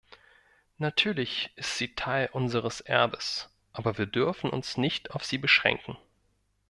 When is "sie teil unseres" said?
1.77-2.81